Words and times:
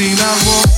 Every 0.00 0.14
day 0.14 0.77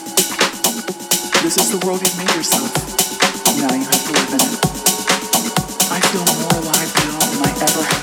This 1.41 1.57
is 1.57 1.71
the 1.71 1.83
world 1.87 2.01
you've 2.01 2.17
made 2.19 2.29
yourself. 2.35 2.69
Now 3.57 3.73
you 3.73 3.83
have 3.83 4.03
to 4.05 4.11
live 4.13 4.29
in 4.29 4.41
it. 4.45 4.61
I 5.89 5.99
feel 5.99 6.21
more 6.37 6.61
alive 6.61 6.93
now 7.01 7.17
than 7.17 7.41
I 7.41 7.51
ever 7.65 7.83
have 7.83 8.00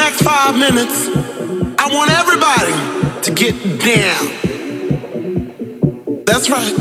next 0.00 0.22
five 0.22 0.56
minutes, 0.56 1.08
I 1.78 1.86
want 1.92 2.10
everybody 2.10 2.72
to 3.20 3.30
get 3.34 3.54
down. 3.84 4.24
That's 6.24 6.48
right. 6.48 6.72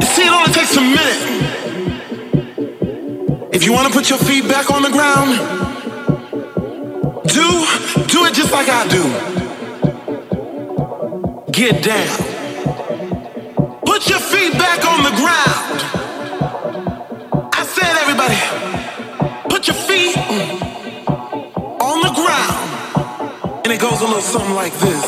You 0.00 0.06
see, 0.06 0.22
it 0.22 0.32
only 0.32 0.52
takes 0.52 0.76
a 0.76 0.80
minute. 0.80 1.22
If 3.52 3.64
you 3.66 3.72
want 3.74 3.86
to 3.88 3.92
put 3.92 4.08
your 4.08 4.18
feet 4.18 4.48
back 4.48 4.70
on 4.70 4.82
the 4.82 4.90
ground, 4.90 5.38
do 7.36 7.66
do 8.06 8.24
it 8.24 8.32
just 8.32 8.50
like 8.50 8.68
I 8.70 8.88
do. 8.88 9.04
Get 11.52 11.82
down. 11.84 12.16
Put 13.84 14.08
your 14.08 14.20
feet 14.20 14.52
back 14.54 14.84
on 14.86 15.02
the 15.02 15.10
ground. 15.20 15.82
I 17.52 17.62
said, 17.74 17.94
everybody, 18.04 18.38
put 19.50 19.66
your 19.66 19.76
feet. 19.76 20.27
Goes 23.90 24.00
a 24.00 24.04
little 24.04 24.20
something 24.20 24.54
like 24.54 24.74
this. 24.80 25.06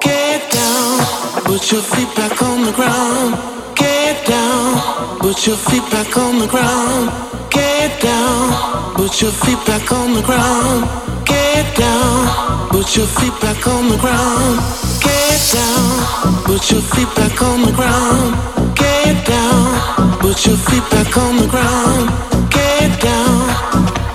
Get 0.00 0.40
down, 0.50 0.98
put 1.44 1.70
your 1.70 1.82
feet 1.82 2.10
back 2.16 2.42
on 2.42 2.64
the 2.64 2.72
ground. 2.72 3.36
Get 3.76 4.26
down, 4.26 5.18
put 5.20 5.46
your 5.46 5.56
feet 5.56 5.84
back 5.90 6.16
on 6.16 6.38
the 6.38 6.48
ground. 6.48 7.10
Get 7.50 8.00
down, 8.00 8.94
put 8.96 9.20
your 9.20 9.30
feet 9.30 9.60
back 9.66 9.92
on 9.92 10.14
the 10.14 10.22
ground. 10.22 10.80
Get 11.24 11.76
down, 11.76 12.70
put 12.70 12.96
your 12.96 13.06
feet 13.06 13.36
back 13.40 13.66
on 13.66 13.88
the 13.88 13.98
ground. 13.98 14.58
Get 15.06 15.40
down, 15.52 16.44
put 16.46 16.70
your 16.70 16.82
feet 16.92 17.10
back 17.14 17.40
on 17.42 17.62
the 17.62 17.72
ground. 17.72 18.30
Get 18.74 19.26
down, 19.26 20.18
put 20.18 20.46
your 20.46 20.56
feet 20.56 20.86
back 20.90 21.16
on 21.16 21.36
the 21.36 21.46
ground. 21.46 22.50
Get 22.50 23.00
down. 23.00 24.11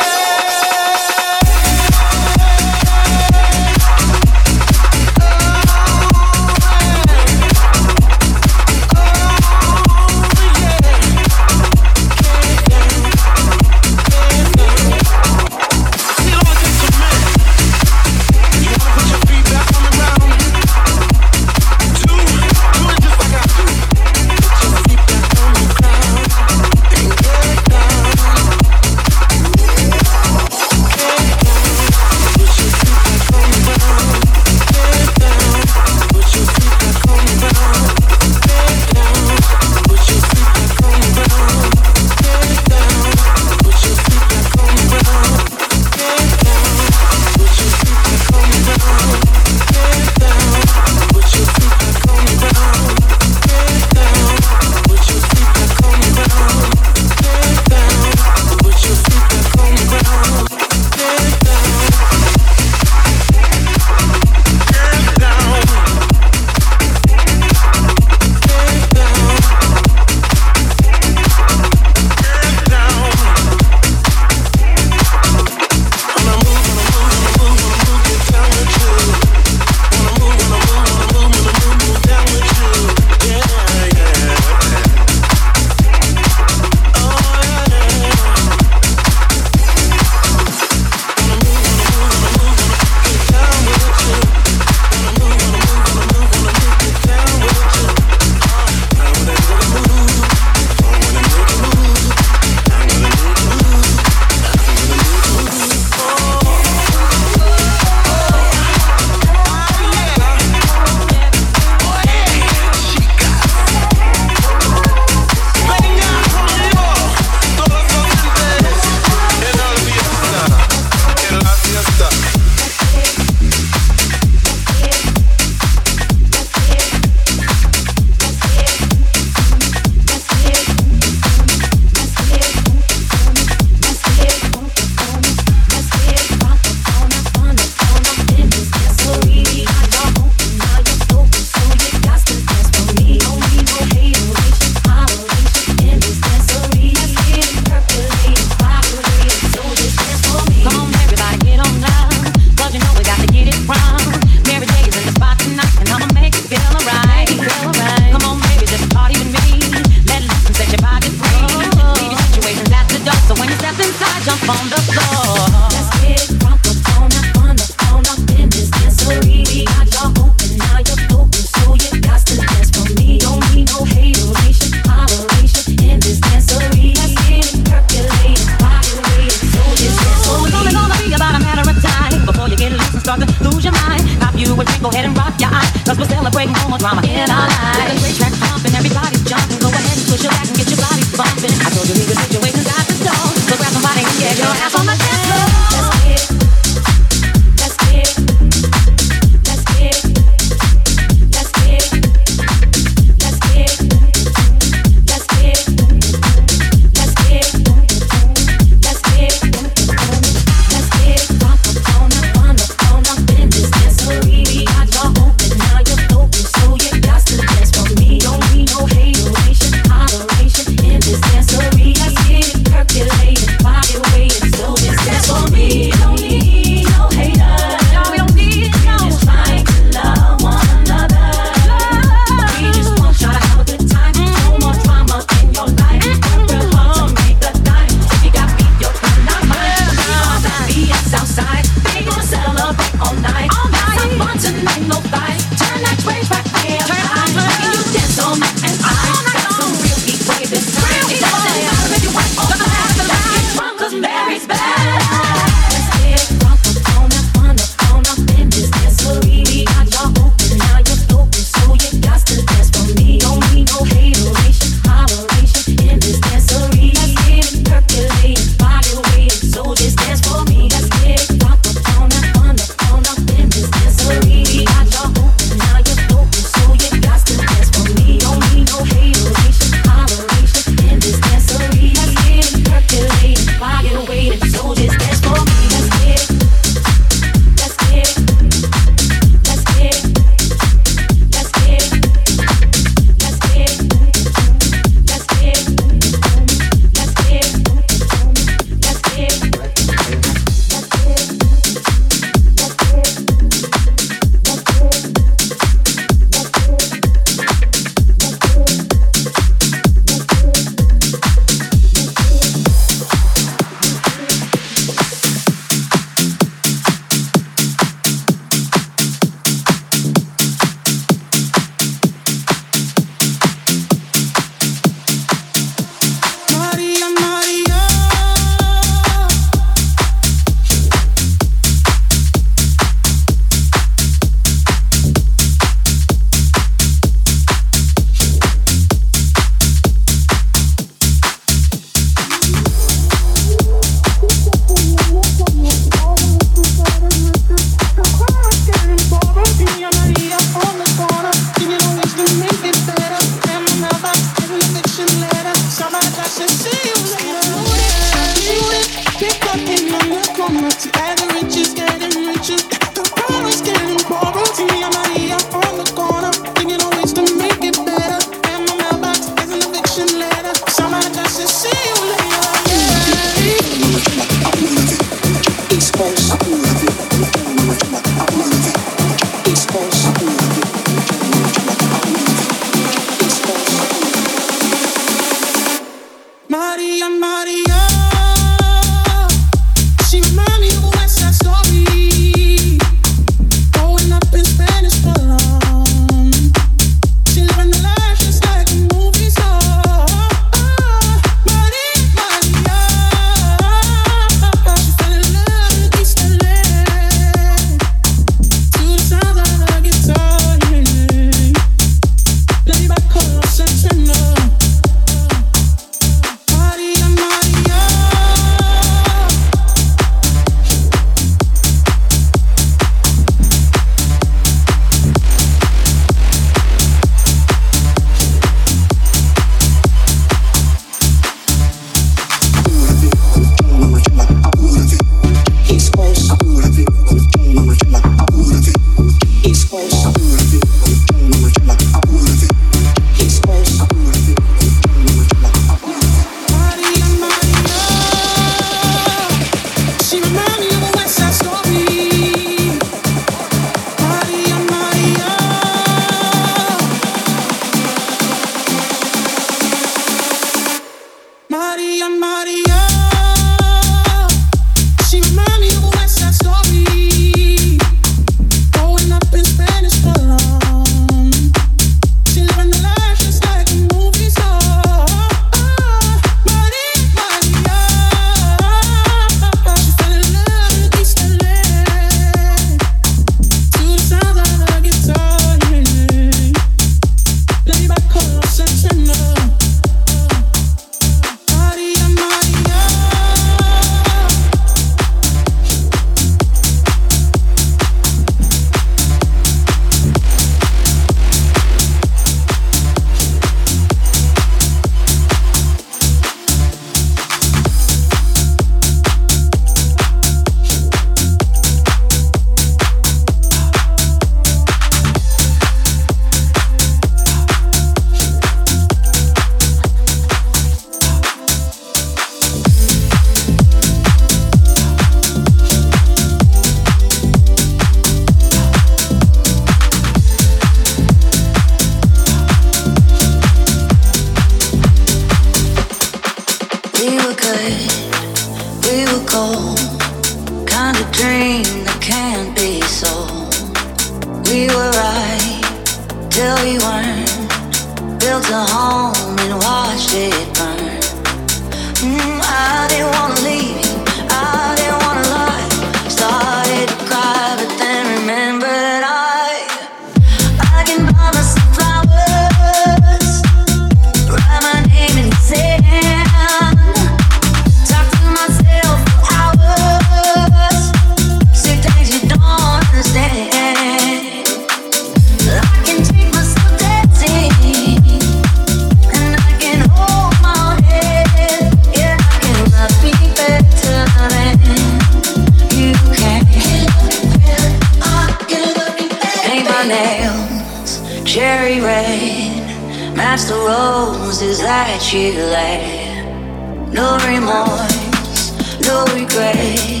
no 596.96 597.18
remorse, 597.28 598.52
no 598.80 599.04
regret. 599.12 600.00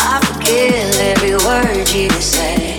I 0.00 0.18
forgive 0.24 0.96
every 1.12 1.36
word 1.44 1.86
you 1.92 2.08
say. 2.18 2.78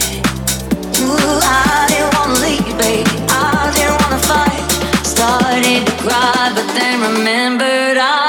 Ooh, 0.99 1.39
I 1.43 1.85
didn't 1.87 2.11
wanna 2.15 2.39
leave, 2.41 2.77
baby. 2.79 3.15
I 3.29 3.71
didn't 3.75 4.01
wanna 4.01 4.21
fight. 4.25 4.65
Started 5.05 5.85
to 5.85 5.93
cry, 6.01 6.51
but 6.55 6.65
then 6.73 7.01
remembered 7.01 7.97
I. 7.97 8.24